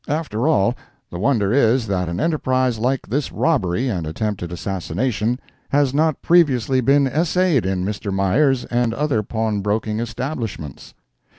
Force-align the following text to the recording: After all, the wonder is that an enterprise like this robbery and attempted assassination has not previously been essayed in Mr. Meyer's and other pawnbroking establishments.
After 0.07 0.47
all, 0.47 0.73
the 1.11 1.19
wonder 1.19 1.53
is 1.53 1.85
that 1.85 2.09
an 2.09 2.19
enterprise 2.19 2.79
like 2.79 3.05
this 3.07 3.31
robbery 3.31 3.87
and 3.87 4.07
attempted 4.07 4.51
assassination 4.51 5.39
has 5.69 5.93
not 5.93 6.23
previously 6.23 6.81
been 6.81 7.05
essayed 7.05 7.67
in 7.67 7.85
Mr. 7.85 8.11
Meyer's 8.11 8.65
and 8.65 8.95
other 8.95 9.21
pawnbroking 9.21 9.99
establishments. 9.99 10.95